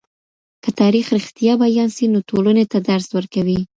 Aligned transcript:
که 0.63 0.69
تاریخ 0.81 1.05
رښتیا 1.17 1.53
بيان 1.63 1.89
سي، 1.95 2.05
نو 2.13 2.19
ټولني 2.29 2.65
ته 2.71 2.77
درس 2.89 3.07
ورکوي. 3.13 3.59